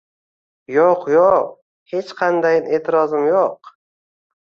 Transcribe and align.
Yo’q, 0.75 1.03
yo’q, 1.17 1.53
hech 1.93 2.17
qandayin 2.25 2.69
etirozim 2.81 3.33
yo’q. 3.37 3.75